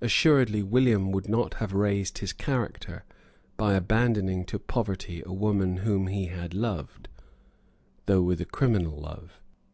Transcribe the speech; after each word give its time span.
Assuredly 0.00 0.62
William 0.62 1.12
would 1.12 1.28
not 1.28 1.52
have 1.60 1.74
raised 1.74 2.16
his 2.16 2.32
character 2.32 3.04
by 3.58 3.74
abandoning 3.74 4.42
to 4.46 4.58
poverty 4.58 5.22
a 5.26 5.34
woman 5.34 5.76
whom 5.76 6.06
he 6.06 6.28
had 6.28 6.54
loved, 6.54 7.08
though 8.06 8.22
with 8.22 8.40
a 8.40 8.46
criminal 8.46 8.96
love. 8.98 9.38